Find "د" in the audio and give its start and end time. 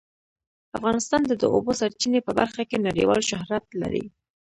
1.27-1.31, 1.41-1.43